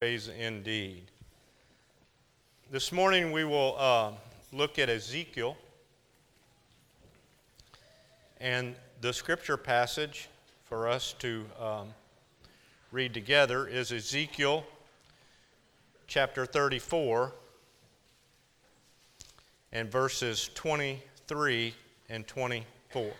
[0.00, 1.02] praise indeed.
[2.70, 4.12] This morning we will uh,
[4.50, 5.58] look at Ezekiel.
[8.40, 10.30] And the scripture passage
[10.64, 11.88] for us to um,
[12.92, 14.64] read together is Ezekiel
[16.06, 17.34] chapter 34
[19.70, 21.74] and verses 23
[22.08, 23.12] and 24.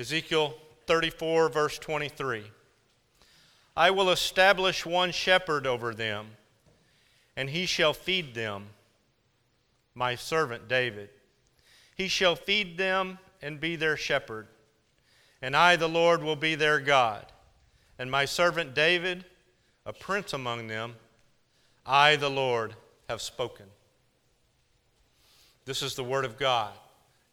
[0.00, 0.54] Ezekiel
[0.86, 2.44] 34, verse 23.
[3.76, 6.28] I will establish one shepherd over them,
[7.36, 8.68] and he shall feed them,
[9.94, 11.10] my servant David.
[11.94, 14.46] He shall feed them and be their shepherd.
[15.42, 17.26] And I, the Lord, will be their God.
[17.98, 19.26] And my servant David,
[19.84, 20.94] a prince among them,
[21.84, 22.74] I, the Lord,
[23.10, 23.66] have spoken.
[25.66, 26.72] This is the word of God.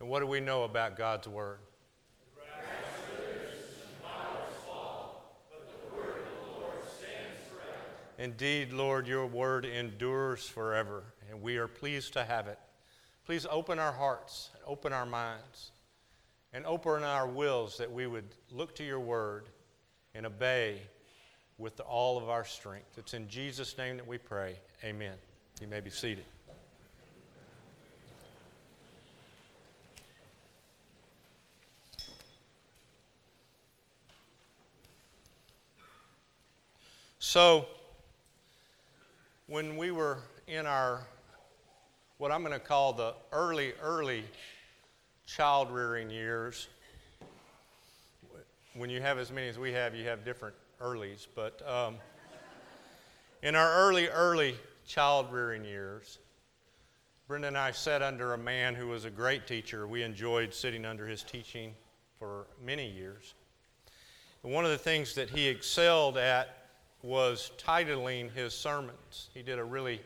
[0.01, 1.59] And what do we know about God's word?
[8.17, 12.57] Indeed, Lord, your word endures forever, and we are pleased to have it.
[13.25, 15.71] Please open our hearts, open our minds,
[16.51, 19.49] and open our wills that we would look to your word
[20.15, 20.81] and obey
[21.59, 22.97] with all of our strength.
[22.97, 24.55] It's in Jesus' name that we pray.
[24.83, 25.13] Amen.
[25.61, 26.25] You may be seated.
[37.19, 37.67] So,
[39.47, 40.17] when we were
[40.47, 41.07] in our,
[42.17, 44.25] what I'm going to call the early, early
[45.25, 46.67] child rearing years,
[48.73, 51.27] when you have as many as we have, you have different earlies.
[51.33, 51.95] But um,
[53.41, 56.19] in our early, early child rearing years,
[57.29, 59.87] Brenda and I sat under a man who was a great teacher.
[59.87, 61.73] We enjoyed sitting under his teaching
[62.19, 63.33] for many years.
[64.43, 66.56] And one of the things that he excelled at
[67.07, 69.29] was titling his sermons.
[69.33, 70.01] He did a really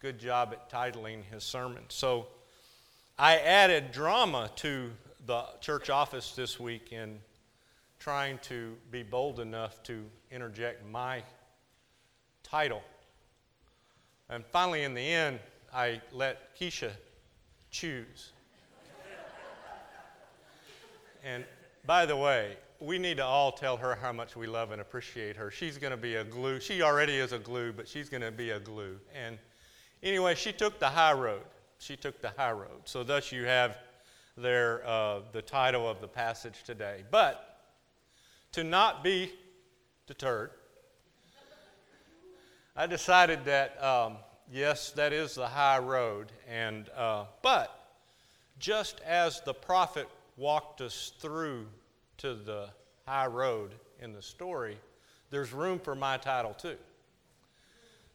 [0.00, 1.92] good job at titling his sermons.
[1.92, 2.28] So
[3.18, 4.90] I added drama to
[5.26, 7.18] the church office this week in
[7.98, 11.22] trying to be bold enough to interject my
[12.42, 12.82] title.
[14.30, 15.40] And finally, in the end,
[15.74, 16.92] I let Keisha
[17.70, 18.32] choose.
[21.22, 21.44] and
[21.84, 25.36] by the way, we need to all tell her how much we love and appreciate
[25.36, 25.50] her.
[25.50, 26.60] She's going to be a glue.
[26.60, 28.98] She already is a glue, but she's going to be a glue.
[29.14, 29.38] And
[30.02, 31.42] anyway, she took the high road.
[31.78, 32.82] She took the high road.
[32.84, 33.76] So thus you have
[34.36, 37.04] there uh, the title of the passage today.
[37.10, 37.60] But
[38.52, 39.32] to not be
[40.06, 40.50] deterred,
[42.74, 44.16] I decided that um,
[44.50, 46.32] yes, that is the high road.
[46.48, 47.76] And uh, but
[48.58, 50.08] just as the prophet
[50.38, 51.66] walked us through
[52.20, 52.68] to the
[53.06, 54.78] high road in the story,
[55.30, 56.76] there's room for my title too.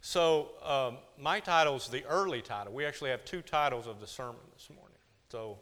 [0.01, 2.71] So, um, my title is the early title.
[2.71, 4.97] We actually have two titles of the sermon this morning.
[5.31, 5.57] So,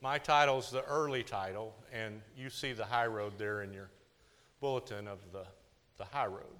[0.00, 3.88] my title is the early title, and you see the high road there in your
[4.60, 5.44] bulletin of the,
[5.96, 6.58] the high road.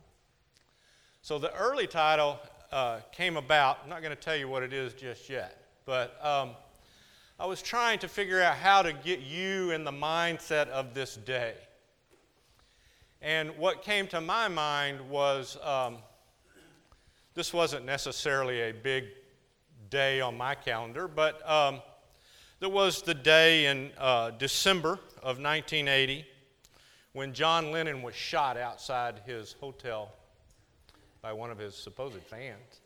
[1.22, 2.38] So, the early title
[2.70, 3.80] uh, came about.
[3.82, 6.50] I'm not going to tell you what it is just yet, but um,
[7.38, 11.16] I was trying to figure out how to get you in the mindset of this
[11.16, 11.54] day.
[13.20, 15.96] And what came to my mind was um,
[17.34, 19.06] this wasn't necessarily a big
[19.90, 21.82] day on my calendar, but um,
[22.60, 26.24] there was the day in uh, December of 1980
[27.14, 30.12] when John Lennon was shot outside his hotel
[31.20, 32.80] by one of his supposed fans.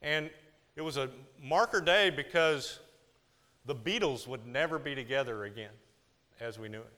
[0.00, 0.30] And
[0.76, 1.10] it was a
[1.42, 2.78] marker day because
[3.66, 5.70] the Beatles would never be together again
[6.40, 6.92] as we knew it.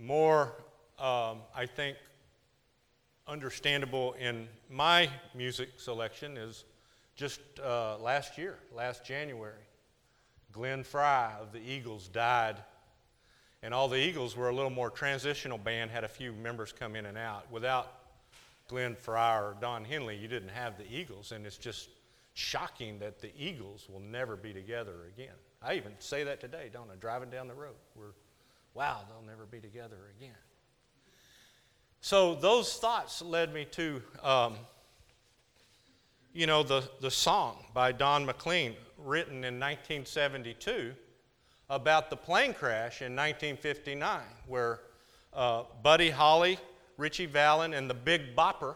[0.00, 0.52] More,
[0.98, 1.96] um, I think,
[3.26, 6.64] understandable in my music selection is
[7.16, 9.52] just uh, last year, last January.
[10.52, 12.56] Glenn Frey of the Eagles died,
[13.62, 16.96] and all the Eagles were a little more transitional band, had a few members come
[16.96, 17.50] in and out.
[17.50, 17.92] Without
[18.68, 21.88] Glenn Frey or Don Henley, you didn't have the Eagles, and it's just
[22.34, 25.34] shocking that the Eagles will never be together again.
[25.62, 26.96] I even say that today, don't I?
[26.96, 27.76] Driving down the road.
[27.94, 28.12] We're,
[28.74, 30.34] wow, they'll never be together again.
[32.00, 34.56] So those thoughts led me to, um,
[36.34, 40.92] you know, the, the song by Don McLean, written in 1972
[41.70, 44.80] about the plane crash in 1959, where
[45.32, 46.58] uh, Buddy Holly,
[46.98, 48.74] Ritchie Valens, and the Big Bopper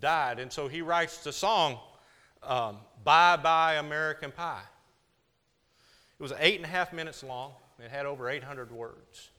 [0.00, 0.38] died.
[0.38, 1.78] And so he writes the song
[2.42, 4.62] um, Bye Bye American Pie.
[6.18, 7.52] It was eight and a half minutes long.
[7.78, 9.30] It had over 800 words.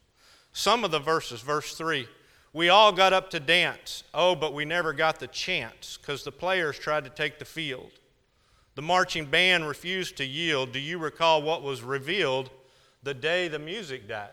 [0.52, 2.08] Some of the verses, verse 3,
[2.52, 4.04] we all got up to dance.
[4.14, 7.92] Oh, but we never got the chance because the players tried to take the field.
[8.76, 10.72] The marching band refused to yield.
[10.72, 12.50] Do you recall what was revealed
[13.02, 14.30] the day the music died?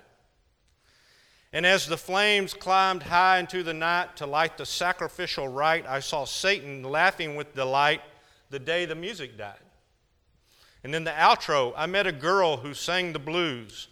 [1.52, 6.00] And as the flames climbed high into the night to light the sacrificial rite, I
[6.00, 8.02] saw Satan laughing with delight
[8.50, 9.58] the day the music died.
[10.82, 13.88] And in the outro, I met a girl who sang the blues,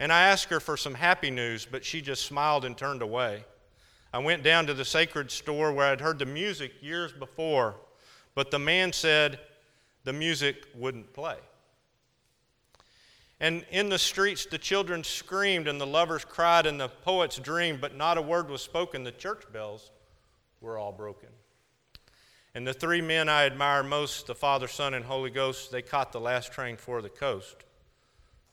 [0.00, 3.44] and I asked her for some happy news, but she just smiled and turned away.
[4.12, 7.74] I went down to the sacred store where I'd heard the music years before,
[8.34, 9.40] but the man said
[10.04, 11.36] the music wouldn't play.
[13.40, 17.80] And in the streets, the children screamed, and the lovers cried, and the poets dreamed,
[17.80, 19.04] but not a word was spoken.
[19.04, 19.90] The church bells
[20.60, 21.28] were all broken.
[22.58, 26.10] And the three men I admire most, the Father, Son, and Holy Ghost, they caught
[26.10, 27.54] the last train for the coast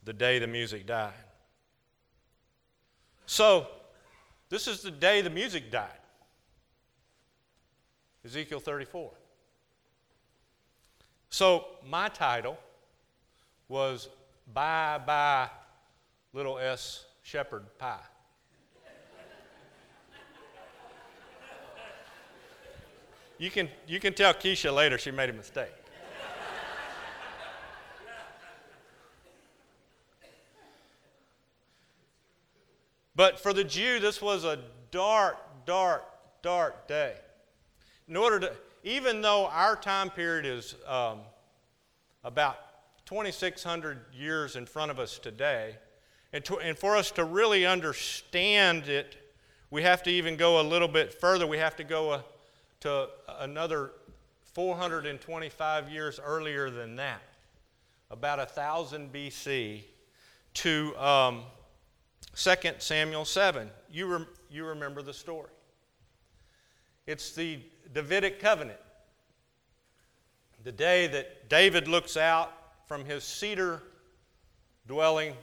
[0.04, 1.12] the day the music died.
[3.25, 3.66] So,
[4.50, 5.90] this is the day the music died.
[8.24, 9.10] Ezekiel 34.
[11.31, 12.60] So, my title
[13.69, 14.10] was
[14.54, 15.50] Bye Bye
[16.31, 17.98] Little S Shepherd Pie.
[23.38, 25.74] You can, you can tell Keisha later she made a mistake.
[33.14, 34.60] but for the Jew, this was a
[34.92, 36.04] dark, dark,
[36.42, 37.16] dark day.
[38.08, 38.54] In order to,
[38.84, 41.20] even though our time period is um,
[42.24, 42.58] about
[43.06, 45.76] 2,600 years in front of us today,
[46.31, 49.18] and, to, and for us to really understand it,
[49.72, 51.46] we have to even go a little bit further.
[51.46, 52.24] We have to go a,
[52.81, 53.92] to another
[54.54, 57.22] 425 years earlier than that,
[58.10, 59.83] about 1000 BC,
[60.54, 61.44] to um,
[62.36, 63.69] 2 Samuel 7.
[63.92, 65.50] You, rem- you remember the story.
[67.06, 67.60] It's the
[67.94, 68.80] Davidic covenant.
[70.63, 72.51] The day that David looks out
[72.88, 73.83] from his cedar
[74.88, 75.33] dwelling,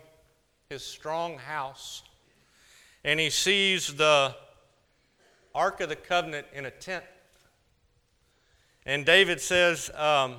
[0.69, 2.03] his strong house,
[3.05, 4.35] and he sees the
[5.55, 7.05] Ark of the Covenant in a tent
[8.85, 10.37] and David says, um,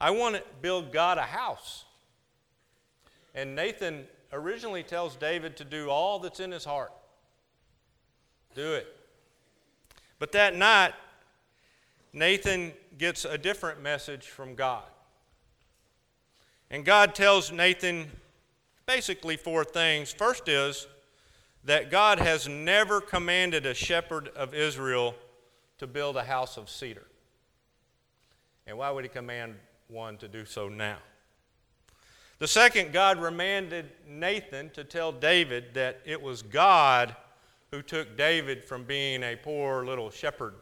[0.00, 1.84] I want to build God a house.
[3.34, 6.92] And Nathan originally tells David to do all that's in his heart.
[8.54, 8.86] Do it.
[10.18, 10.92] But that night,
[12.12, 14.84] Nathan gets a different message from God.
[16.70, 18.10] And God tells Nathan
[18.86, 20.12] basically four things.
[20.12, 20.86] First is
[21.64, 25.14] that God has never commanded a shepherd of Israel
[25.78, 27.06] to build a house of cedar.
[28.70, 29.56] And why would he command
[29.88, 30.98] one to do so now?
[32.38, 37.16] The second, God remanded Nathan to tell David that it was God
[37.72, 40.54] who took David from being a poor little shepherd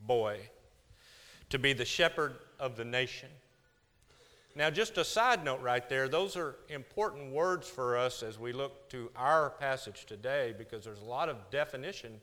[0.00, 0.40] boy
[1.50, 3.28] to be the shepherd of the nation.
[4.56, 8.52] Now, just a side note right there, those are important words for us as we
[8.52, 12.20] look to our passage today because there's a lot of definition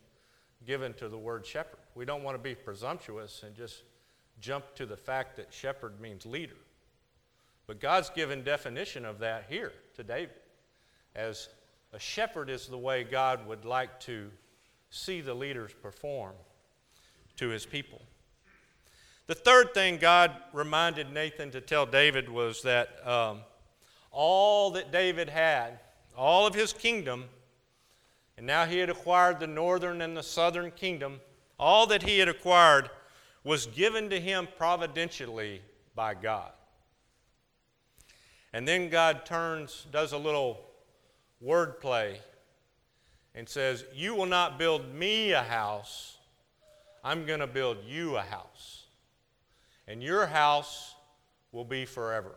[0.67, 1.79] given to the word shepherd.
[1.95, 3.83] We don't want to be presumptuous and just
[4.41, 6.55] jump to the fact that shepherd means leader.
[7.67, 10.35] But God's given definition of that here to David
[11.15, 11.49] as
[11.93, 14.29] a shepherd is the way God would like to
[14.89, 16.33] see the leaders perform
[17.37, 18.01] to his people.
[19.27, 23.41] The third thing God reminded Nathan to tell David was that um,
[24.11, 25.79] all that David had,
[26.17, 27.25] all of his kingdom,
[28.37, 31.19] and now he had acquired the northern and the southern kingdom,
[31.59, 32.89] all that he had acquired
[33.43, 35.61] was given to him providentially
[35.95, 36.51] by God.
[38.53, 40.61] And then God turns, does a little
[41.43, 42.17] wordplay,
[43.35, 46.17] and says, You will not build me a house,
[47.03, 48.85] I'm going to build you a house.
[49.87, 50.95] And your house
[51.51, 52.35] will be forever.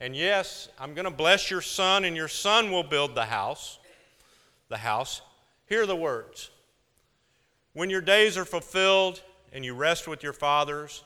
[0.00, 3.78] And yes, I'm going to bless your son, and your son will build the house.
[4.68, 5.22] The house.
[5.66, 6.50] Hear the words
[7.74, 9.20] when your days are fulfilled
[9.52, 11.04] and you rest with your fathers,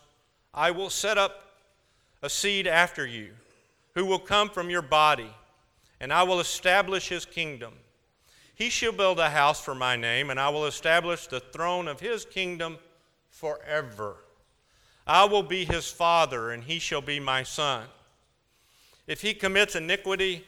[0.55, 1.45] I will set up
[2.23, 3.31] a seed after you
[3.95, 5.31] who will come from your body,
[6.01, 7.73] and I will establish his kingdom.
[8.55, 12.01] He shall build a house for my name, and I will establish the throne of
[12.01, 12.79] his kingdom
[13.31, 14.17] forever.
[15.07, 17.87] I will be his father, and he shall be my son.
[19.07, 20.45] If he commits iniquity,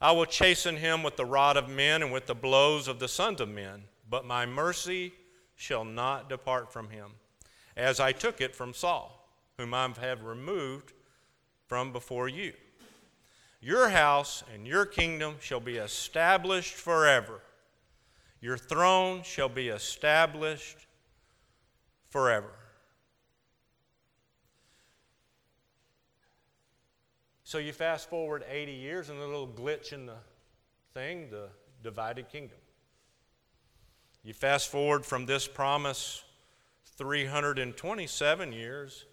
[0.00, 3.08] I will chasten him with the rod of men and with the blows of the
[3.08, 3.84] sons of men.
[4.10, 5.12] But my mercy
[5.56, 7.10] shall not depart from him,
[7.76, 10.92] as I took it from Saul, whom I have removed
[11.66, 12.52] from before you.
[13.60, 17.40] Your house and your kingdom shall be established forever.
[18.40, 20.86] Your throne shall be established
[22.10, 22.52] forever.
[27.44, 30.16] So you fast forward 80 years and a little glitch in the
[30.92, 31.48] thing, the
[31.82, 32.58] divided kingdom.
[34.26, 36.24] You fast forward from this promise
[36.96, 39.04] 327 years,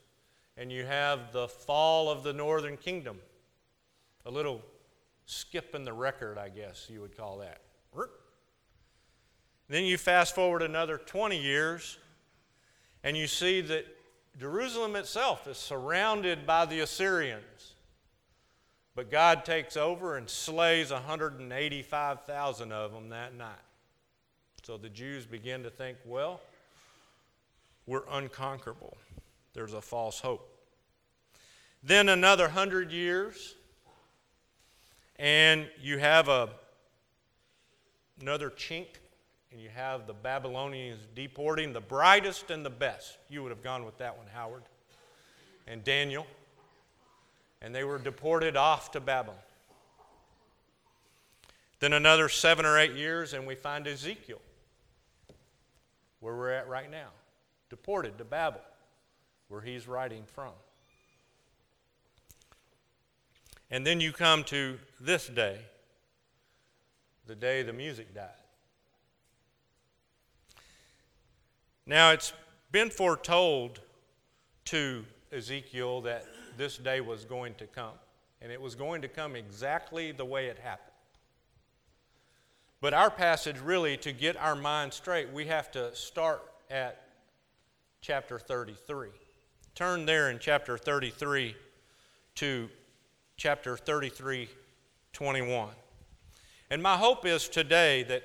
[0.58, 3.20] and you have the fall of the northern kingdom.
[4.25, 4.63] A little
[5.27, 7.62] skip in the record, I guess you would call that.
[9.70, 12.00] Then you fast forward another 20 years,
[13.03, 13.86] and you see that
[14.39, 17.75] Jerusalem itself is surrounded by the Assyrians.
[18.96, 23.60] But God takes over and slays 185,000 of them that night.
[24.63, 26.41] So the Jews begin to think, well,
[27.86, 28.98] we're unconquerable.
[29.53, 30.50] There's a false hope.
[31.84, 33.55] Then another hundred years,
[35.17, 36.50] and you have a,
[38.22, 38.88] another chink,
[39.51, 43.17] and you have the Babylonians deporting the brightest and the best.
[43.29, 44.63] You would have gone with that one, Howard.
[45.67, 46.25] And Daniel
[47.63, 49.39] and they were deported off to Babylon.
[51.79, 54.41] Then another seven or eight years, and we find Ezekiel,
[56.24, 57.10] where we're at right now,
[57.70, 58.62] deported to Babel,
[59.50, 60.53] where he's writing from.
[63.70, 65.60] And then you come to this day,
[67.27, 68.30] the day the music died.
[71.86, 72.32] Now, it's
[72.72, 73.82] been foretold
[74.65, 75.03] to
[75.34, 76.25] Ezekiel that
[76.56, 77.96] this day was going to come,
[78.42, 80.93] and it was going to come exactly the way it happened.
[82.84, 87.02] But our passage, really, to get our mind straight, we have to start at
[88.02, 89.08] chapter 33.
[89.74, 91.56] Turn there in chapter 33
[92.36, 92.70] to
[93.38, 94.50] chapter 33,
[95.13, 95.70] 21.
[96.72, 98.24] And my hope is today that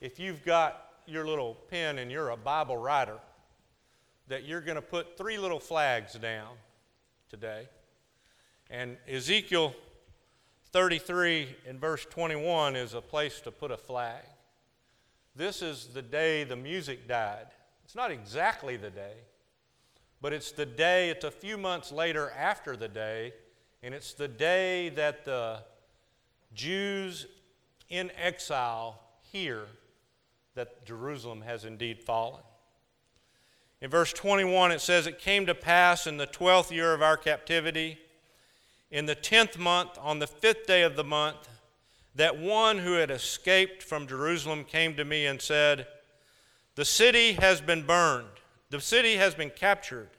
[0.00, 3.18] if you've got your little pen and you're a Bible writer,
[4.28, 6.50] that you're going to put three little flags down
[7.28, 7.66] today.
[8.70, 9.74] And Ezekiel
[10.74, 14.24] 33 in verse 21 is a place to put a flag.
[15.36, 17.46] This is the day the music died.
[17.84, 19.14] It's not exactly the day,
[20.20, 23.34] but it's the day, it's a few months later after the day,
[23.84, 25.62] and it's the day that the
[26.54, 27.28] Jews
[27.88, 29.00] in exile
[29.30, 29.66] hear
[30.56, 32.42] that Jerusalem has indeed fallen.
[33.80, 37.16] In verse 21, it says, It came to pass in the twelfth year of our
[37.16, 37.96] captivity,
[38.94, 41.48] in the tenth month, on the fifth day of the month,
[42.14, 45.88] that one who had escaped from Jerusalem came to me and said,
[46.76, 48.28] The city has been burned,
[48.70, 50.10] the city has been captured.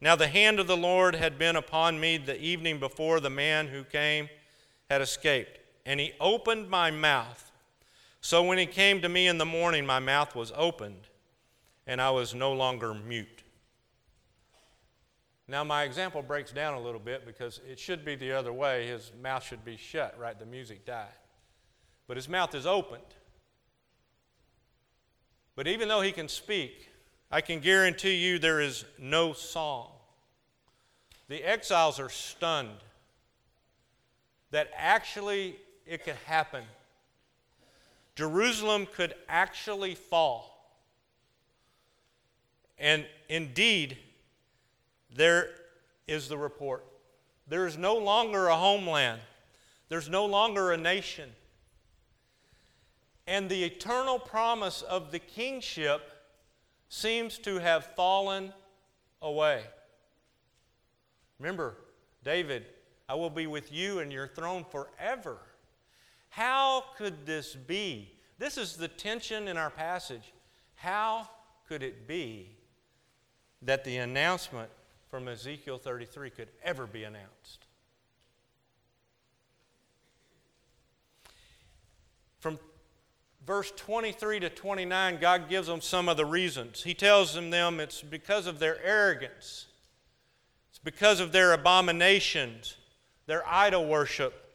[0.00, 3.68] Now the hand of the Lord had been upon me the evening before the man
[3.68, 4.28] who came
[4.90, 7.52] had escaped, and he opened my mouth.
[8.20, 11.06] So when he came to me in the morning, my mouth was opened
[11.86, 13.39] and I was no longer mute.
[15.50, 18.86] Now, my example breaks down a little bit because it should be the other way.
[18.86, 20.38] His mouth should be shut, right?
[20.38, 21.08] The music died.
[22.06, 23.02] But his mouth is opened.
[25.56, 26.88] But even though he can speak,
[27.32, 29.88] I can guarantee you there is no song.
[31.26, 32.78] The exiles are stunned
[34.52, 36.62] that actually it could happen.
[38.14, 40.78] Jerusalem could actually fall.
[42.78, 43.98] And indeed,
[45.14, 45.50] there
[46.06, 46.84] is the report.
[47.48, 49.20] There is no longer a homeland,
[49.88, 51.30] there's no longer a nation.
[53.26, 56.02] And the eternal promise of the kingship
[56.88, 58.52] seems to have fallen
[59.22, 59.62] away.
[61.38, 61.76] Remember,
[62.24, 62.66] David,
[63.08, 65.38] I will be with you and your throne forever.
[66.28, 68.12] How could this be?
[68.38, 70.32] This is the tension in our passage.
[70.74, 71.28] How
[71.68, 72.56] could it be
[73.62, 74.70] that the announcement
[75.10, 77.66] from Ezekiel 33 could ever be announced.
[82.38, 82.58] From
[83.44, 86.84] verse 23 to 29, God gives them some of the reasons.
[86.84, 89.66] He tells them, them it's because of their arrogance,
[90.70, 92.76] it's because of their abominations,
[93.26, 94.54] their idol worship,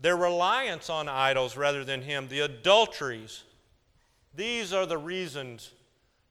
[0.00, 3.44] their reliance on idols rather than Him, the adulteries.
[4.34, 5.72] These are the reasons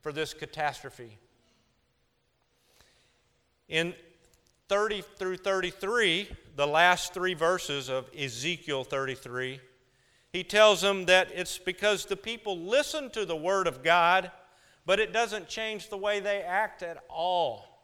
[0.01, 1.17] for this catastrophe.
[3.67, 3.93] In
[4.69, 9.60] 30 through 33, the last three verses of Ezekiel 33,
[10.31, 14.31] he tells them that it's because the people listen to the word of God,
[14.86, 17.75] but it doesn't change the way they act at all.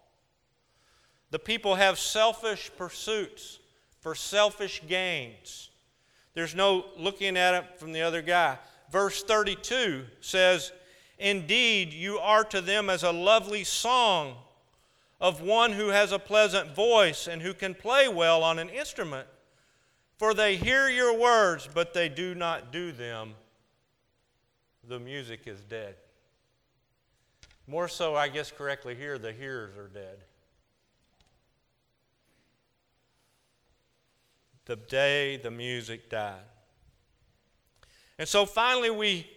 [1.31, 3.59] The people have selfish pursuits
[4.01, 5.69] for selfish gains.
[6.33, 8.57] There's no looking at it from the other guy.
[8.91, 10.71] Verse 32 says,
[11.17, 14.35] Indeed, you are to them as a lovely song
[15.21, 19.27] of one who has a pleasant voice and who can play well on an instrument.
[20.17, 23.35] For they hear your words, but they do not do them.
[24.87, 25.95] The music is dead.
[27.67, 30.17] More so, I guess correctly here, the hearers are dead.
[34.65, 36.41] The day the music died.
[38.17, 39.29] And so finally, we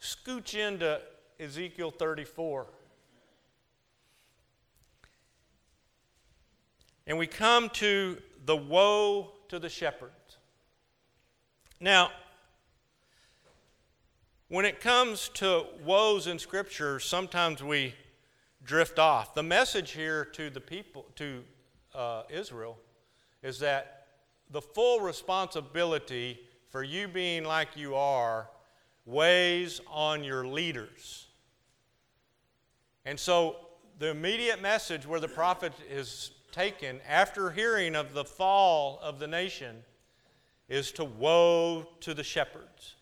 [0.00, 1.00] scooch into
[1.40, 2.66] Ezekiel 34.
[7.06, 10.38] And we come to the woe to the shepherds.
[11.80, 12.10] Now,
[14.48, 17.94] when it comes to woes in Scripture, sometimes we
[18.62, 19.34] drift off.
[19.34, 21.42] The message here to the people, to
[21.94, 22.78] uh, Israel,
[23.42, 24.06] is that
[24.50, 28.48] the full responsibility for you being like you are
[29.04, 31.26] weighs on your leaders.
[33.04, 33.56] And so
[33.98, 39.26] the immediate message where the prophet is taken after hearing of the fall of the
[39.26, 39.82] nation
[40.68, 42.94] is to woe to the shepherds.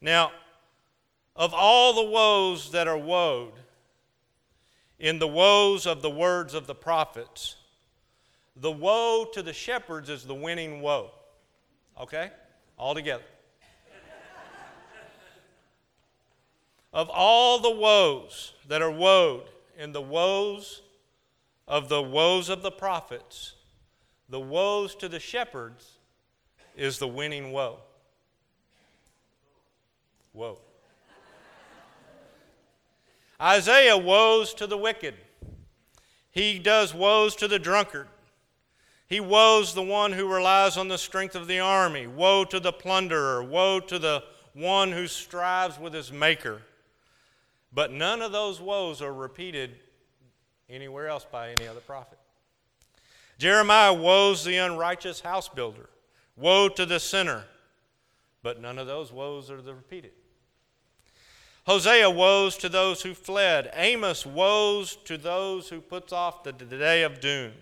[0.00, 0.32] Now,
[1.34, 3.52] of all the woes that are woed,
[4.98, 7.56] in the woes of the words of the prophets,
[8.56, 11.10] the woe to the shepherds is the winning woe.
[12.00, 12.30] Okay?
[12.78, 13.24] All together.
[16.92, 19.42] of all the woes that are woed
[19.78, 20.80] in the woes
[21.68, 23.54] of the woes of the prophets,
[24.28, 25.98] the woes to the shepherds
[26.76, 27.78] is the winning woe.
[30.32, 30.58] Woe.
[33.40, 35.14] Isaiah woes to the wicked.
[36.30, 38.08] He does woes to the drunkard.
[39.08, 42.06] He woes the one who relies on the strength of the army.
[42.06, 43.42] Woe to the plunderer.
[43.42, 46.62] Woe to the one who strives with his maker.
[47.72, 49.76] But none of those woes are repeated
[50.68, 52.18] anywhere else by any other prophet.
[53.38, 55.88] Jeremiah woes the unrighteous house builder.
[56.36, 57.44] Woe to the sinner.
[58.42, 60.12] But none of those woes are repeated.
[61.66, 63.70] Hosea woes to those who fled.
[63.74, 67.52] Amos woes to those who puts off the day of doom.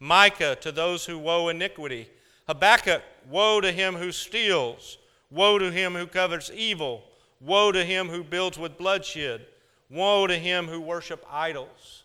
[0.00, 2.08] Micah to those who woe iniquity.
[2.48, 4.98] Habakkuk, woe to him who steals.
[5.30, 7.04] Woe to him who covers evil.
[7.40, 9.46] Woe to him who builds with bloodshed.
[9.90, 11.95] Woe to him who worship idols.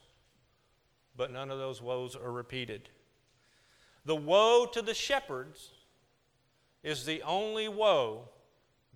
[1.21, 2.89] But none of those woes are repeated.
[4.05, 5.69] The woe to the shepherds
[6.81, 8.27] is the only woe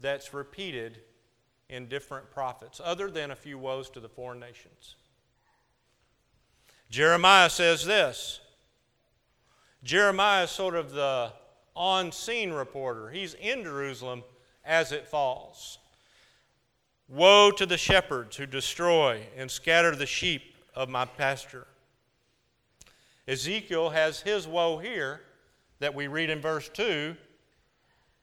[0.01, 1.01] that's repeated
[1.69, 4.95] in different prophets, other than a few woes to the foreign nations.
[6.89, 8.39] Jeremiah says this
[9.83, 11.31] Jeremiah is sort of the
[11.75, 13.11] on scene reporter.
[13.11, 14.23] He's in Jerusalem
[14.65, 15.77] as it falls.
[17.07, 21.67] Woe to the shepherds who destroy and scatter the sheep of my pasture.
[23.27, 25.21] Ezekiel has his woe here
[25.79, 27.15] that we read in verse 2.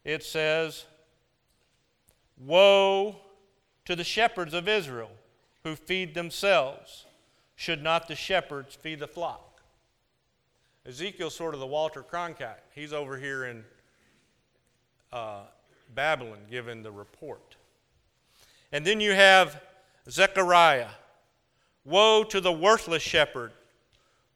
[0.04, 0.84] It says,
[2.38, 3.16] Woe
[3.84, 5.10] to the shepherds of Israel
[5.64, 7.06] who feed themselves.
[7.54, 9.60] Should not the shepherds feed the flock?
[10.86, 12.56] Ezekiel's sort of the Walter Cronkite.
[12.74, 13.64] He's over here in
[15.12, 15.42] uh,
[15.94, 17.56] Babylon giving the report.
[18.72, 19.60] And then you have
[20.10, 20.88] Zechariah.
[21.84, 23.52] Woe to the worthless shepherd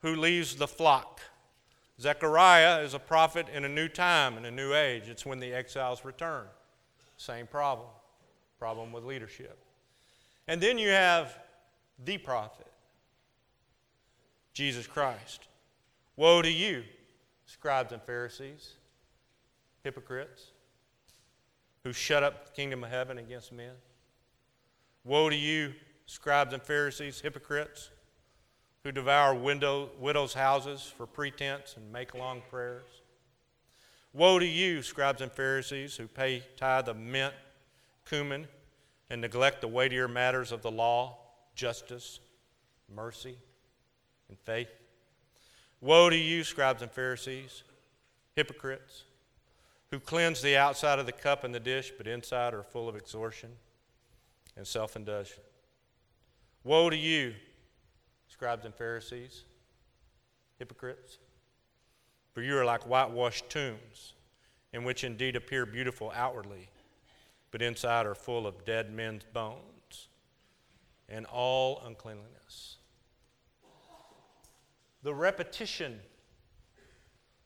[0.07, 1.21] who leaves the flock.
[2.01, 5.09] Zechariah is a prophet in a new time, in a new age.
[5.09, 6.45] It's when the exiles return.
[7.17, 7.89] Same problem
[8.57, 9.59] problem with leadership.
[10.47, 11.37] And then you have
[12.05, 12.71] the prophet,
[14.55, 15.49] Jesus Christ.
[16.15, 16.85] Woe to you,
[17.45, 18.75] scribes and Pharisees,
[19.83, 20.53] hypocrites,
[21.83, 23.75] who shut up the kingdom of heaven against men.
[25.03, 25.75] Woe to you,
[26.07, 27.91] scribes and Pharisees, hypocrites,
[28.87, 32.87] who devour window, widows' houses for pretense and make long prayers.
[34.13, 37.35] Woe to you, scribes and Pharisees, who pay tithe of mint
[38.09, 38.47] cumin,
[39.11, 41.19] and neglect the weightier matters of the law,
[41.57, 42.21] justice,
[42.95, 43.37] mercy,
[44.29, 44.71] and faith.
[45.81, 47.65] Woe to you, scribes and Pharisees,
[48.37, 49.03] hypocrites,
[49.91, 52.95] who cleanse the outside of the cup and the dish, but inside are full of
[52.95, 53.51] extortion
[54.57, 55.41] and self indulgence.
[56.63, 57.35] Woe to you,
[58.37, 59.45] scribes and Pharisees,
[60.59, 61.19] hypocrites,
[62.33, 64.13] for you are like whitewashed tombs,
[64.73, 66.69] in which indeed appear beautiful outwardly
[67.57, 70.09] but inside are full of dead men's bones
[71.09, 72.77] and all uncleanliness.
[75.03, 76.01] The repetition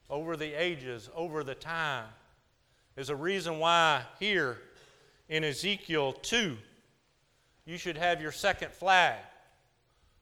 [0.08, 2.06] over the ages, over the time,
[2.96, 4.58] is a reason why here
[5.28, 6.56] in Ezekiel 2,
[7.66, 9.18] you should have your second flag.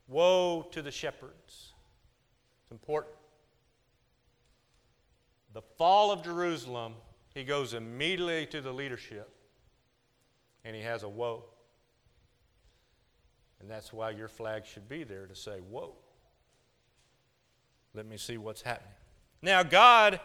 [0.08, 1.72] Woe to the shepherds.
[2.62, 3.14] It's important.
[5.52, 6.94] The fall of Jerusalem,
[7.34, 9.30] he goes immediately to the leadership
[10.64, 11.44] and he has a woe.
[13.60, 15.94] And that's why your flag should be there to say, Whoa.
[17.94, 18.92] Let me see what's happening.
[19.42, 20.20] Now, God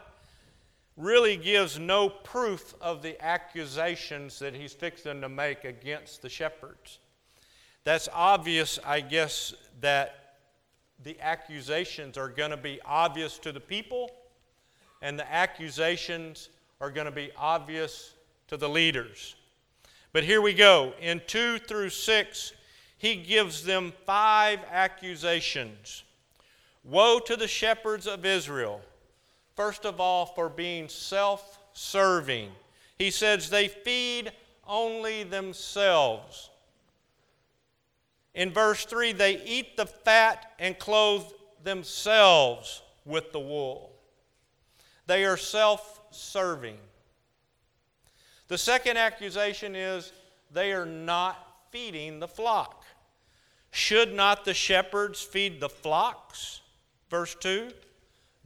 [0.95, 6.99] really gives no proof of the accusations that he's fixing to make against the shepherds.
[7.83, 10.35] That's obvious, I guess, that
[11.03, 14.09] the accusations are going to be obvious to the people,
[15.01, 18.13] and the accusations are going to be obvious
[18.47, 19.35] to the leaders.
[20.13, 20.93] But here we go.
[21.01, 22.53] In 2 through 6,
[22.97, 26.03] he gives them five accusations.
[26.85, 28.81] Woe to the shepherds of Israel,
[29.55, 32.49] first of all, for being self serving.
[32.97, 34.31] He says they feed
[34.65, 36.49] only themselves.
[38.33, 41.25] In verse 3, they eat the fat and clothe
[41.63, 43.91] themselves with the wool.
[45.05, 46.77] They are self serving.
[48.47, 50.11] The second accusation is
[50.51, 52.83] they are not feeding the flock.
[53.71, 56.61] Should not the shepherds feed the flocks?
[57.09, 57.71] Verse 2.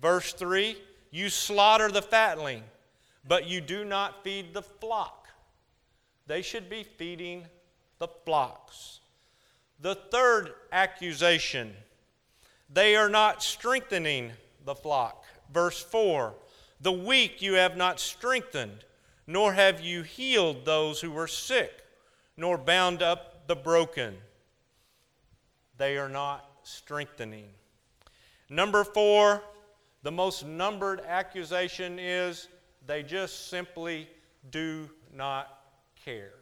[0.02, 0.78] Verse 3
[1.12, 2.63] You slaughter the fatling,
[3.28, 5.28] but you do not feed the flock.
[6.28, 7.45] They should be feeding
[8.00, 8.96] the flocks.
[9.79, 11.73] The third accusation
[12.69, 14.31] they are not strengthening
[14.65, 15.23] the flock.
[15.53, 16.33] Verse 4
[16.81, 18.83] The weak you have not strengthened,
[19.25, 21.71] nor have you healed those who were sick,
[22.35, 24.17] nor bound up the broken.
[25.77, 27.47] They are not strengthening.
[28.49, 29.43] Number four,
[30.03, 32.47] the most numbered accusation is
[32.85, 34.09] they just simply
[34.51, 35.61] do not
[36.03, 36.37] care.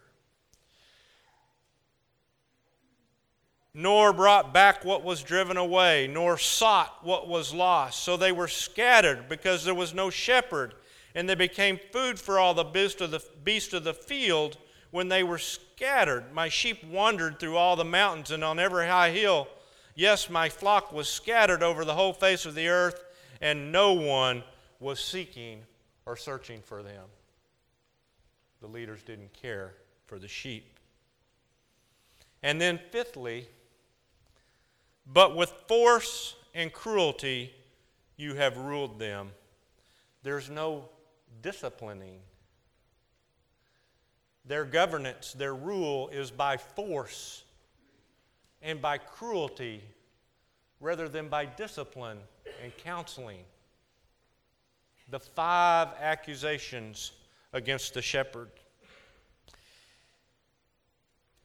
[3.77, 8.01] Nor brought back what was driven away, nor sought what was lost.
[8.03, 10.73] So they were scattered because there was no shepherd,
[11.13, 14.55] and they became food for all the beasts of the, beast of the field
[14.91, 16.33] when they were scattered.
[16.33, 19.49] My sheep wandered through all the mountains and on every high hill.
[19.93, 23.03] Yes, my flock was scattered over the whole face of the earth,
[23.41, 24.41] and no one
[24.79, 25.63] was seeking
[26.05, 27.03] or searching for them.
[28.61, 29.73] The leaders didn't care
[30.05, 30.79] for the sheep.
[32.41, 33.49] And then, fifthly,
[35.05, 37.53] but with force and cruelty
[38.17, 39.31] you have ruled them.
[40.23, 40.89] There's no
[41.41, 42.19] disciplining.
[44.45, 47.43] Their governance, their rule is by force
[48.61, 49.83] and by cruelty
[50.79, 52.19] rather than by discipline
[52.63, 53.43] and counseling.
[55.09, 57.11] The five accusations
[57.53, 58.49] against the shepherd.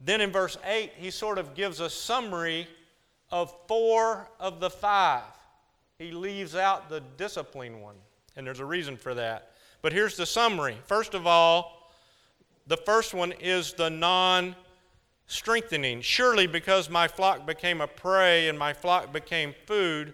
[0.00, 2.66] Then in verse 8, he sort of gives a summary
[3.30, 5.22] of four of the five.
[5.98, 7.96] He leaves out the discipline one,
[8.36, 9.52] and there's a reason for that.
[9.82, 10.76] But here's the summary.
[10.86, 11.92] First of all,
[12.66, 14.54] the first one is the non
[15.26, 16.00] strengthening.
[16.00, 20.12] Surely, because my flock became a prey and my flock became food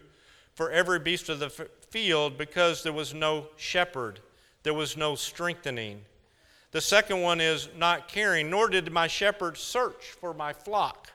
[0.54, 4.20] for every beast of the field, because there was no shepherd,
[4.62, 6.00] there was no strengthening.
[6.72, 11.10] The second one is not caring, nor did my shepherd search for my flock.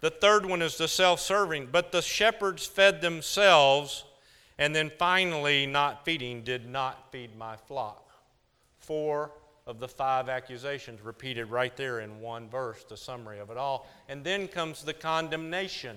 [0.00, 1.68] The third one is the self serving.
[1.72, 4.04] But the shepherds fed themselves,
[4.58, 8.10] and then finally, not feeding, did not feed my flock.
[8.78, 9.32] Four
[9.66, 13.88] of the five accusations repeated right there in one verse, the summary of it all.
[14.08, 15.96] And then comes the condemnation.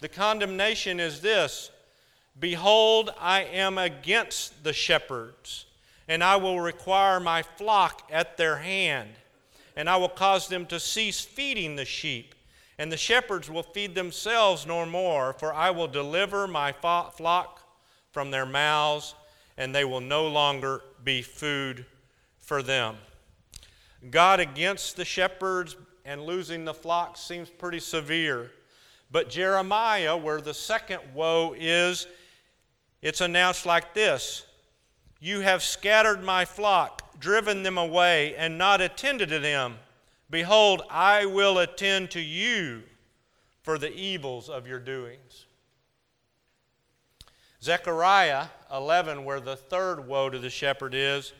[0.00, 1.70] The condemnation is this
[2.38, 5.66] Behold, I am against the shepherds,
[6.06, 9.10] and I will require my flock at their hand,
[9.74, 12.34] and I will cause them to cease feeding the sheep
[12.78, 17.62] and the shepherds will feed themselves no more, for I will deliver my flock
[18.12, 19.14] from their mouths,
[19.56, 21.84] and they will no longer be food
[22.38, 22.96] for them.
[24.10, 28.52] God against the shepherds and losing the flock seems pretty severe.
[29.10, 32.06] But Jeremiah, where the second woe is,
[33.02, 34.44] it's announced like this
[35.20, 39.78] You have scattered my flock, driven them away, and not attended to them.
[40.30, 42.82] Behold, I will attend to you
[43.62, 45.46] for the evils of your doings.
[47.62, 51.32] Zechariah 11, where the third woe to the shepherd is,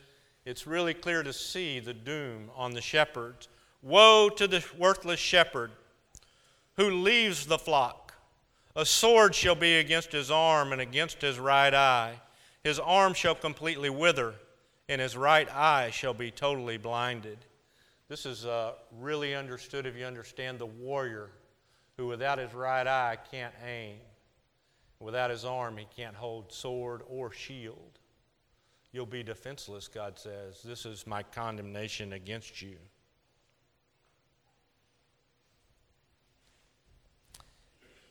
[0.45, 3.49] it's really clear to see the doom on the shepherds.
[3.83, 5.71] Woe to the worthless shepherd
[6.77, 8.15] who leaves the flock.
[8.75, 12.21] A sword shall be against his arm and against his right eye.
[12.65, 14.35] His arm shall completely wither,
[14.89, 17.39] and his right eye shall be totally blinded.
[18.09, 21.31] This is uh, really understood if you understand the warrior
[21.97, 23.97] who, without his right eye, can't aim.
[25.01, 27.99] Without his arm, he can't hold sword or shield.
[28.93, 30.63] You'll be defenseless, God says.
[30.63, 32.77] This is my condemnation against you.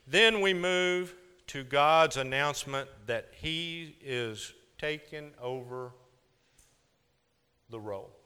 [0.06, 1.14] Then we move
[1.48, 5.92] to God's announcement that He is taking over
[7.68, 8.17] the role.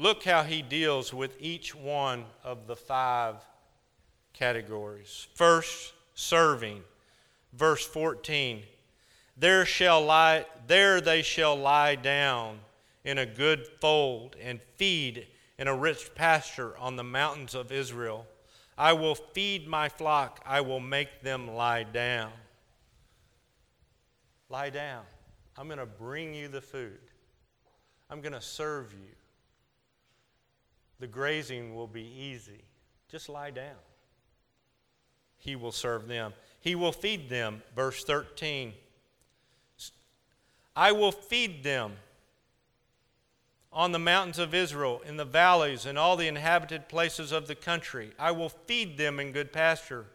[0.00, 3.36] Look how He deals with each one of the five
[4.32, 5.28] categories.
[5.34, 6.82] First, serving.
[7.52, 8.62] Verse 14
[9.36, 12.58] there shall lie there they shall lie down
[13.04, 15.26] in a good fold and feed
[15.58, 18.26] in a rich pasture on the mountains of Israel.
[18.76, 22.32] I will feed my flock, I will make them lie down.
[24.50, 25.04] Lie down.
[25.56, 27.00] I'm going to bring you the food.
[28.10, 29.19] I'm going to serve you.
[31.00, 32.62] The grazing will be easy.
[33.10, 33.76] Just lie down.
[35.38, 36.34] He will serve them.
[36.60, 37.62] He will feed them.
[37.74, 38.74] Verse 13.
[40.76, 41.92] I will feed them
[43.72, 47.54] on the mountains of Israel, in the valleys, and all the inhabited places of the
[47.54, 48.10] country.
[48.18, 50.06] I will feed them in good pasture,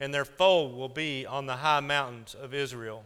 [0.00, 3.04] and their fold will be on the high mountains of Israel.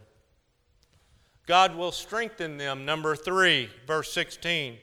[1.46, 2.84] God will strengthen them.
[2.84, 4.78] Number three, verse 16.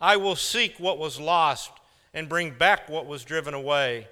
[0.00, 1.70] I will seek what was lost
[2.14, 4.08] and bring back what was driven away,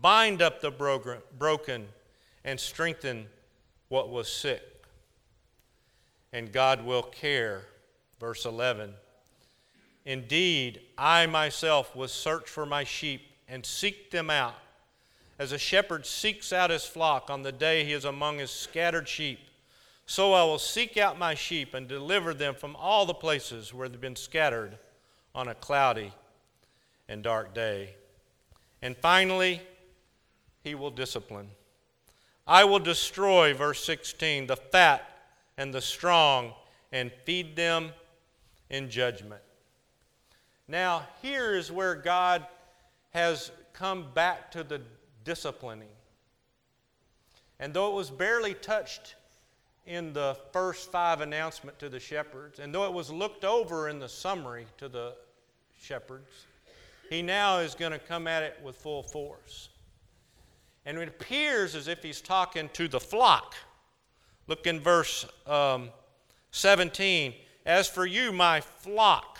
[0.00, 1.88] bind up the broken,
[2.44, 3.26] and strengthen
[3.88, 4.62] what was sick
[6.32, 7.62] and God will care.
[8.18, 8.92] Verse 11
[10.04, 14.54] Indeed, I myself will search for my sheep and seek them out,
[15.38, 19.08] as a shepherd seeks out his flock on the day he is among his scattered
[19.08, 19.40] sheep.
[20.06, 23.88] So I will seek out my sheep and deliver them from all the places where
[23.88, 24.76] they've been scattered
[25.34, 26.12] on a cloudy
[27.10, 27.90] and dark day.
[28.80, 29.60] And finally,
[30.62, 31.50] he will discipline.
[32.46, 35.06] I will destroy, verse 16, the fat
[35.58, 36.54] and the strong
[36.92, 37.90] and feed them
[38.70, 39.42] in judgment.
[40.68, 42.46] Now, here is where God
[43.10, 44.80] has come back to the
[45.24, 45.88] disciplining.
[47.58, 49.16] And though it was barely touched
[49.84, 53.98] in the first five announcement to the shepherds, and though it was looked over in
[53.98, 55.14] the summary to the
[55.80, 56.46] shepherds,
[57.10, 59.68] he now is going to come at it with full force.
[60.86, 63.54] And it appears as if he's talking to the flock
[64.50, 65.90] Look in verse um,
[66.50, 67.34] 17.
[67.64, 69.38] As for you, my flock.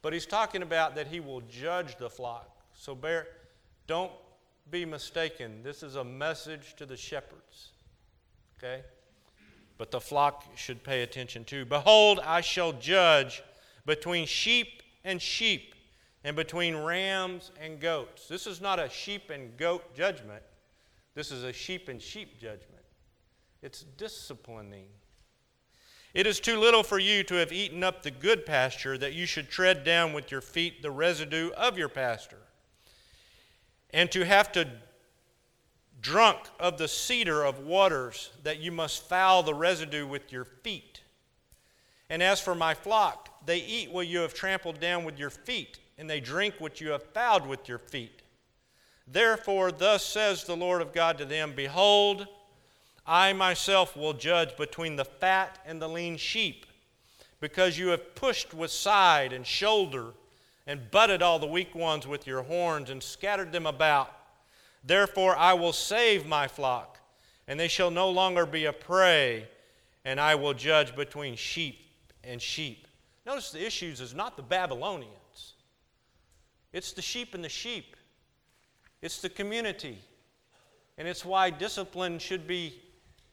[0.00, 2.48] But he's talking about that he will judge the flock.
[2.72, 3.26] So bear,
[3.86, 4.10] don't
[4.70, 5.60] be mistaken.
[5.62, 7.72] This is a message to the shepherds.
[8.58, 8.80] Okay?
[9.76, 11.66] But the flock should pay attention too.
[11.66, 13.42] Behold, I shall judge
[13.84, 15.74] between sheep and sheep,
[16.24, 18.28] and between rams and goats.
[18.28, 20.42] This is not a sheep and goat judgment.
[21.14, 22.84] This is a sheep and sheep judgment.
[23.62, 24.86] It's disciplining.
[26.14, 29.26] It is too little for you to have eaten up the good pasture that you
[29.26, 32.42] should tread down with your feet the residue of your pasture,
[33.90, 34.68] and to have to
[36.00, 41.02] drunk of the cedar of waters that you must foul the residue with your feet.
[42.08, 45.78] And as for my flock, they eat what you have trampled down with your feet,
[45.98, 48.22] and they drink what you have fouled with your feet.
[49.06, 52.26] Therefore, thus says the Lord of God to them Behold,
[53.06, 56.66] I myself will judge between the fat and the lean sheep,
[57.40, 60.12] because you have pushed with side and shoulder
[60.66, 64.12] and butted all the weak ones with your horns and scattered them about.
[64.84, 67.00] Therefore, I will save my flock,
[67.48, 69.48] and they shall no longer be a prey,
[70.04, 71.80] and I will judge between sheep
[72.22, 72.86] and sheep.
[73.24, 75.17] Notice the issues is not the Babylonians,
[76.72, 77.96] it's the sheep and the sheep,
[79.02, 79.98] it's the community.
[80.98, 82.74] And it's why discipline should be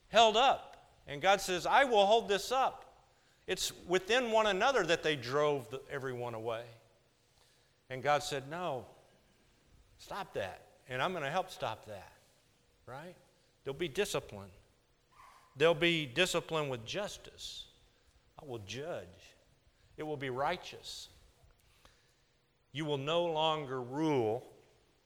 [0.09, 0.91] held up.
[1.07, 2.85] And God says, I will hold this up.
[3.47, 6.63] It's within one another that they drove the, everyone away.
[7.89, 8.85] And God said, No,
[9.97, 10.61] stop that.
[10.89, 12.11] And I'm going to help stop that.
[12.85, 13.15] Right?
[13.63, 14.49] There'll be discipline.
[15.57, 17.65] There'll be discipline with justice.
[18.41, 19.05] I will judge.
[19.97, 21.09] It will be righteous.
[22.75, 24.45] You will no longer rule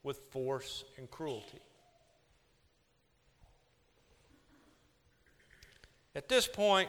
[0.02, 1.60] with force and cruelty.
[6.16, 6.88] At this point,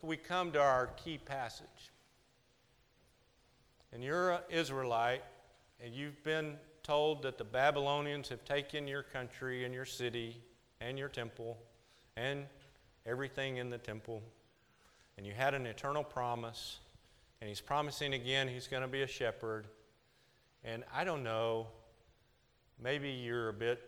[0.00, 1.66] we come to our key passage.
[3.92, 5.24] and you're an Israelite,
[5.82, 6.54] and you've been
[6.84, 10.40] told that the Babylonians have taken your country and your city
[10.80, 11.58] and your temple
[12.16, 12.46] and
[13.06, 14.22] everything in the temple,
[15.18, 16.78] and you had an eternal promise,
[17.40, 19.66] and he's promising again he's going to be a shepherd.
[20.64, 21.66] And I don't know,
[22.80, 23.80] maybe you're a bit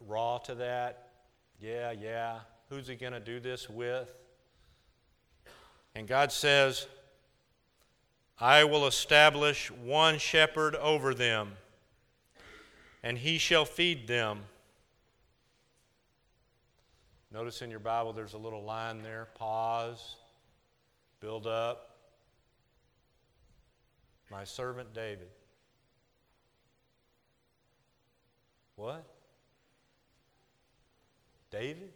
[0.00, 1.08] raw to that.
[1.60, 2.40] Yeah, yeah.
[2.68, 4.08] Who's he going to do this with?
[5.94, 6.86] And God says,
[8.38, 11.52] I will establish one shepherd over them,
[13.02, 14.40] and he shall feed them.
[17.32, 20.16] Notice in your Bible there's a little line there pause,
[21.20, 21.85] build up.
[24.30, 25.28] My servant David.
[28.76, 29.04] What?
[31.50, 31.90] David?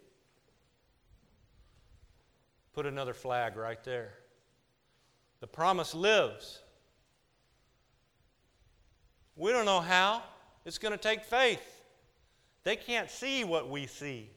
[2.73, 4.13] Put another flag right there.
[5.41, 6.61] The promise lives.
[9.35, 10.23] We don't know how.
[10.65, 11.81] It's going to take faith.
[12.63, 14.29] They can't see what we see.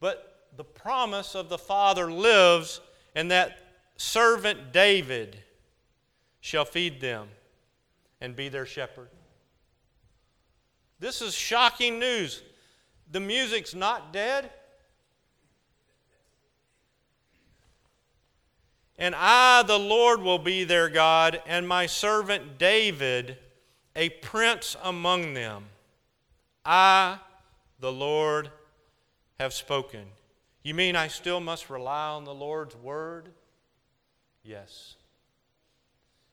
[0.00, 2.80] But the promise of the Father lives,
[3.14, 3.58] and that
[3.96, 5.42] servant David
[6.40, 7.28] shall feed them
[8.20, 9.08] and be their shepherd.
[10.98, 12.42] This is shocking news.
[13.10, 14.50] The music's not dead.
[18.98, 23.38] And I, the Lord, will be their God, and my servant David,
[23.96, 25.64] a prince among them.
[26.66, 27.18] I,
[27.80, 28.50] the Lord,
[29.38, 30.04] have spoken.
[30.62, 33.30] You mean I still must rely on the Lord's word?
[34.42, 34.96] Yes.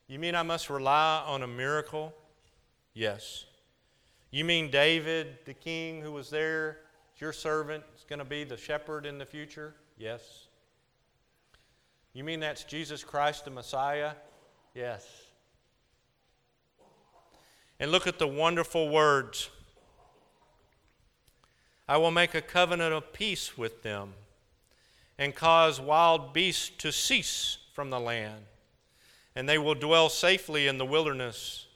[0.07, 2.13] You mean I must rely on a miracle?
[2.93, 3.45] Yes.
[4.31, 6.79] You mean David, the king who was there,
[7.17, 9.75] your servant, is going to be the shepherd in the future?
[9.97, 10.47] Yes.
[12.13, 14.13] You mean that's Jesus Christ, the Messiah?
[14.73, 15.05] Yes.
[17.79, 19.49] And look at the wonderful words
[21.89, 24.13] I will make a covenant of peace with them
[25.17, 28.43] and cause wild beasts to cease from the land,
[29.37, 31.67] and they will dwell safely in the wilderness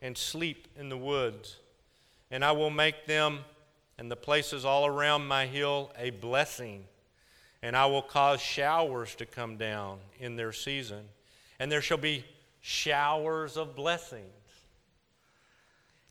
[0.00, 1.56] and sleep in the woods.
[2.30, 3.40] And I will make them
[3.98, 6.84] and the places all around my hill a blessing
[7.62, 11.08] and I will cause showers to come down in their season,
[11.58, 12.24] and there shall be
[12.60, 14.22] showers of blessings.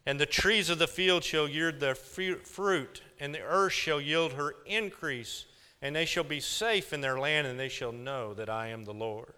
[0.06, 4.34] And the trees of the field shall yield their fruit, and the earth shall yield
[4.34, 5.46] her increase,
[5.82, 8.84] and they shall be safe in their land, and they shall know that I am
[8.84, 9.34] the Lord.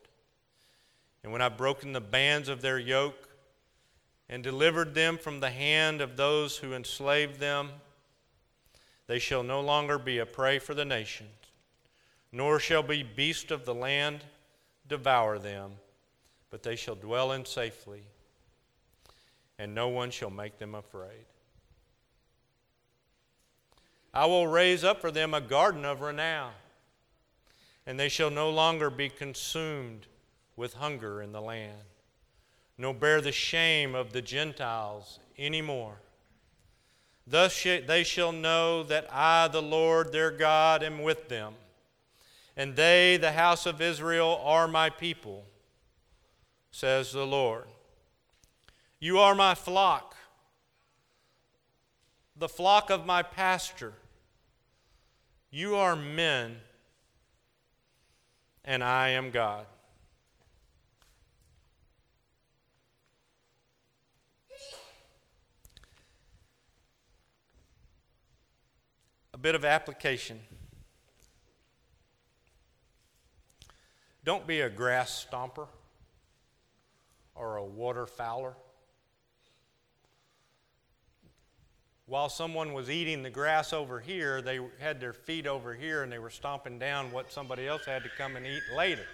[1.25, 3.27] And when I've broken the bands of their yoke,
[4.29, 7.71] and delivered them from the hand of those who enslaved them,
[9.07, 11.29] they shall no longer be a prey for the nations
[12.35, 14.19] nor shall be beast of the land
[14.89, 15.71] devour them,
[16.49, 18.03] but they shall dwell in safely,
[19.57, 21.25] and no one shall make them afraid.
[24.13, 26.51] I will raise up for them a garden of renown,
[27.87, 30.05] and they shall no longer be consumed
[30.55, 31.83] with hunger in the land,
[32.77, 35.97] nor bear the shame of the Gentiles any more.
[37.27, 41.55] Thus they shall know that I, the Lord their God, am with them
[42.57, 45.45] and they, the house of Israel, are my people,
[46.71, 47.65] says the Lord.
[48.99, 50.15] You are my flock,
[52.35, 53.93] the flock of my pasture.
[55.51, 56.57] You are men,
[58.63, 59.65] and I am God.
[69.45, 70.39] Bit of application.
[74.23, 75.67] Don't be a grass stomper
[77.35, 78.55] or a water fouler.
[82.07, 86.11] While someone was eating the grass over here, they had their feet over here and
[86.11, 89.05] they were stomping down what somebody else had to come and eat later.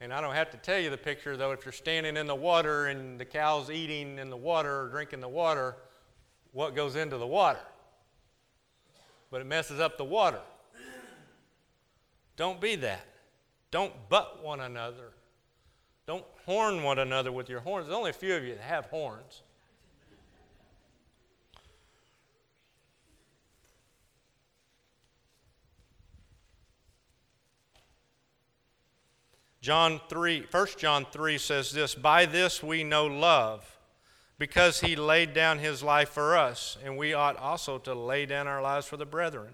[0.00, 2.34] And I don't have to tell you the picture, though, if you're standing in the
[2.34, 5.76] water and the cow's eating in the water or drinking the water,
[6.52, 7.60] what goes into the water?
[9.30, 10.40] But it messes up the water.
[12.36, 13.06] Don't be that.
[13.70, 15.12] Don't butt one another.
[16.06, 17.86] Don't horn one another with your horns.
[17.86, 19.42] There's only a few of you that have horns.
[29.60, 33.78] John 3, 1 John 3 says this By this we know love,
[34.40, 38.48] because he laid down his life for us, and we ought also to lay down
[38.48, 39.52] our lives for the brethren.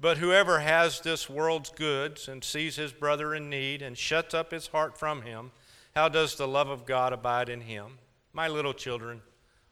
[0.00, 4.50] But whoever has this world's goods and sees his brother in need and shuts up
[4.50, 5.52] his heart from him,
[5.94, 7.98] how does the love of God abide in him?
[8.32, 9.22] My little children,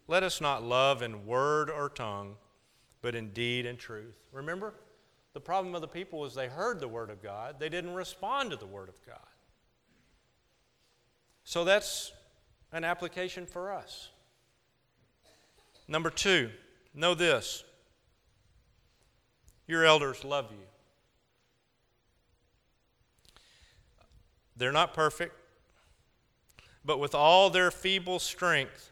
[0.07, 2.37] let us not love in word or tongue,
[3.03, 4.29] but in deed and truth.
[4.31, 4.75] Remember,
[5.33, 8.53] the problem of the people was they heard the word of God, they didn't respond
[8.53, 9.18] to the word of God.
[11.43, 12.12] So that's
[12.73, 14.09] an application for us.
[15.87, 16.51] Number two,
[16.95, 17.64] know this
[19.66, 20.66] your elders love you.
[24.57, 25.35] They're not perfect,
[26.85, 28.91] but with all their feeble strength,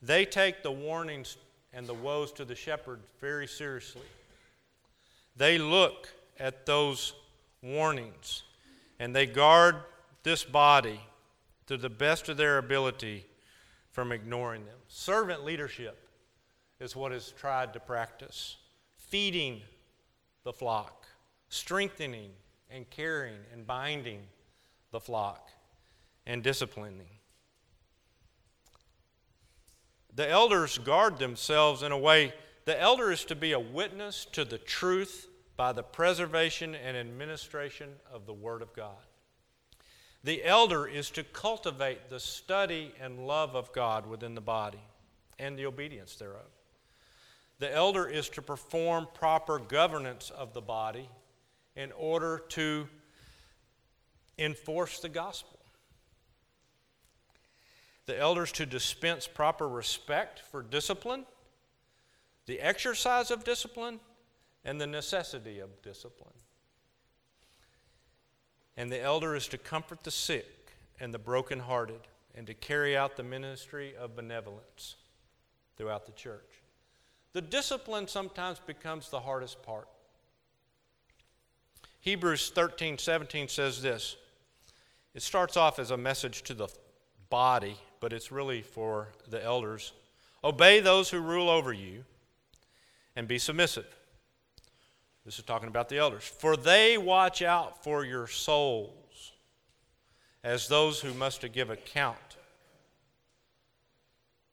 [0.00, 1.36] they take the warnings
[1.72, 4.02] and the woes to the shepherd very seriously.
[5.36, 7.14] They look at those
[7.62, 8.42] warnings
[8.98, 9.76] and they guard
[10.22, 11.00] this body
[11.72, 13.24] to the best of their ability
[13.92, 14.76] from ignoring them.
[14.88, 16.06] Servant leadership
[16.80, 18.58] is what is tried to practice
[18.98, 19.62] feeding
[20.44, 21.06] the flock,
[21.48, 22.28] strengthening
[22.70, 24.20] and caring and binding
[24.90, 25.48] the flock,
[26.26, 27.08] and disciplining.
[30.14, 32.34] The elders guard themselves in a way,
[32.66, 37.94] the elder is to be a witness to the truth by the preservation and administration
[38.12, 38.98] of the Word of God.
[40.24, 44.80] The elder is to cultivate the study and love of God within the body
[45.38, 46.50] and the obedience thereof.
[47.58, 51.08] The elder is to perform proper governance of the body
[51.74, 52.88] in order to
[54.38, 55.58] enforce the gospel.
[58.06, 61.24] The elders to dispense proper respect for discipline,
[62.46, 64.00] the exercise of discipline,
[64.64, 66.34] and the necessity of discipline.
[68.76, 70.46] And the elder is to comfort the sick
[70.98, 72.00] and the brokenhearted
[72.34, 74.96] and to carry out the ministry of benevolence
[75.76, 76.62] throughout the church.
[77.32, 79.88] The discipline sometimes becomes the hardest part.
[82.00, 84.16] Hebrews 13 17 says this.
[85.14, 86.68] It starts off as a message to the
[87.28, 89.92] body, but it's really for the elders.
[90.42, 92.04] Obey those who rule over you
[93.14, 93.86] and be submissive
[95.24, 96.24] this is talking about the elders.
[96.24, 99.32] For they watch out for your souls
[100.42, 102.18] as those who must give account.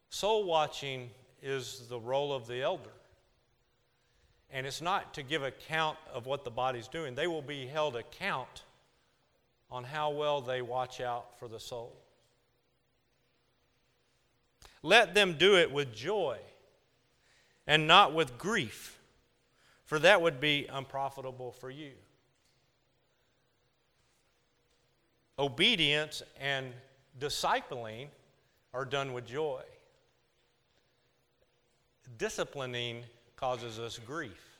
[0.10, 1.10] Soul watching
[1.42, 2.90] is the role of the elder.
[4.52, 7.16] And it's not to give account of what the body's doing.
[7.16, 8.64] They will be held account
[9.72, 11.96] on how well they watch out for the soul.
[14.82, 16.38] Let them do it with joy
[17.68, 18.99] and not with grief
[19.90, 21.94] for that would be unprofitable for you.
[25.40, 26.72] Obedience and
[27.20, 28.10] discipling
[28.72, 29.64] are done with joy.
[32.20, 33.02] Disciplining
[33.36, 34.60] causes us grief.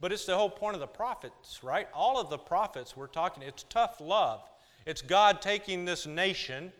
[0.00, 1.86] But it's the whole point of the prophets, right?
[1.92, 4.40] All of the prophets we're talking, it's tough love.
[4.86, 6.72] It's God taking this nation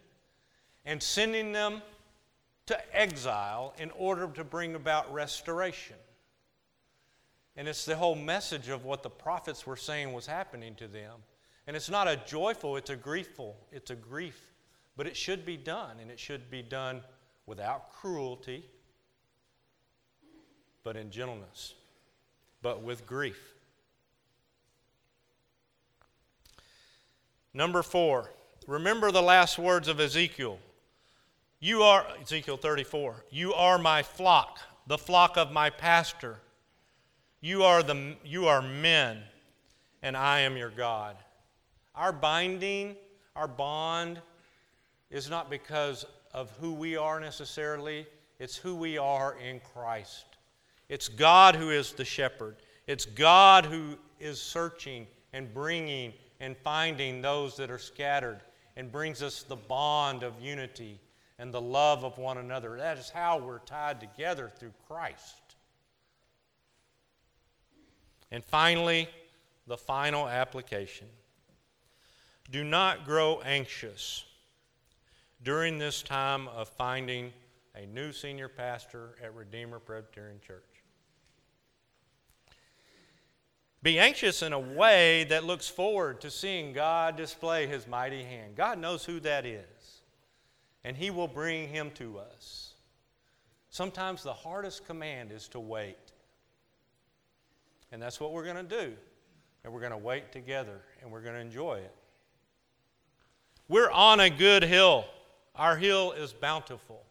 [0.86, 1.82] and sending them
[2.64, 5.96] to exile in order to bring about restoration.
[7.58, 11.16] And it's the whole message of what the prophets were saying was happening to them.
[11.66, 14.40] And it's not a joyful, it's a griefful, it's a grief.
[14.96, 17.02] But it should be done, and it should be done
[17.46, 18.64] without cruelty,
[20.84, 21.74] but in gentleness,
[22.62, 23.54] but with grief.
[27.52, 28.30] Number four,
[28.68, 30.60] remember the last words of Ezekiel.
[31.58, 36.38] You are, Ezekiel 34, you are my flock, the flock of my pastor.
[37.40, 39.22] You are, the, you are men,
[40.02, 41.16] and I am your God.
[41.94, 42.96] Our binding,
[43.36, 44.20] our bond,
[45.10, 48.06] is not because of who we are necessarily,
[48.40, 50.24] it's who we are in Christ.
[50.88, 57.22] It's God who is the shepherd, it's God who is searching and bringing and finding
[57.22, 58.40] those that are scattered
[58.76, 60.98] and brings us the bond of unity
[61.38, 62.76] and the love of one another.
[62.76, 65.47] That is how we're tied together through Christ.
[68.30, 69.08] And finally,
[69.66, 71.08] the final application.
[72.50, 74.24] Do not grow anxious
[75.42, 77.32] during this time of finding
[77.74, 80.64] a new senior pastor at Redeemer Presbyterian Church.
[83.82, 88.56] Be anxious in a way that looks forward to seeing God display his mighty hand.
[88.56, 90.02] God knows who that is,
[90.82, 92.72] and he will bring him to us.
[93.70, 96.07] Sometimes the hardest command is to wait.
[97.90, 98.92] And that's what we're going to do.
[99.64, 101.94] And we're going to wait together and we're going to enjoy it.
[103.68, 105.04] We're on a good hill.
[105.54, 107.02] Our hill is bountiful.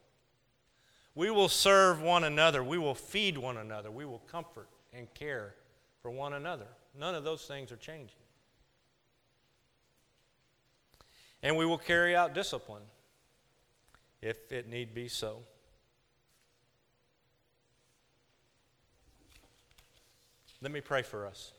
[1.13, 2.63] We will serve one another.
[2.63, 3.91] We will feed one another.
[3.91, 5.55] We will comfort and care
[6.01, 6.67] for one another.
[6.97, 8.15] None of those things are changing.
[11.43, 12.83] And we will carry out discipline
[14.21, 15.39] if it need be so.
[20.61, 21.51] Let me pray for us.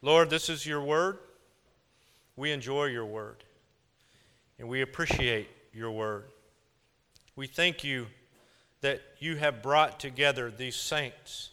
[0.00, 1.18] Lord, this is your word.
[2.36, 3.44] We enjoy your word,
[4.58, 6.24] and we appreciate your word.
[7.36, 8.06] We thank you
[8.80, 11.50] that you have brought together these saints,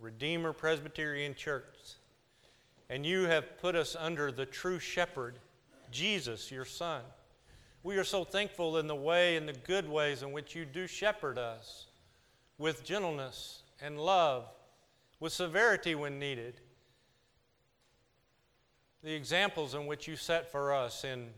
[0.00, 1.64] Redeemer Presbyterian Church,
[2.88, 5.38] and you have put us under the true shepherd,
[5.90, 7.02] Jesus, your Son.
[7.86, 10.88] We are so thankful in the way, in the good ways in which you do
[10.88, 11.86] shepherd us
[12.58, 14.48] with gentleness and love,
[15.20, 16.60] with severity when needed.
[19.04, 21.28] The examples in which you set for us in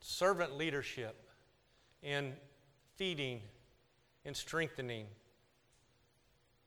[0.00, 1.16] servant leadership,
[2.02, 2.34] in
[2.96, 3.40] feeding,
[4.26, 5.06] in strengthening,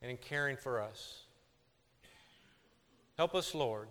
[0.02, 1.26] and in caring for us.
[3.16, 3.90] Help us, Lord.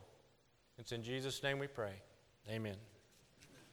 [0.80, 1.92] It's in Jesus' name we pray.
[2.50, 2.87] Amen.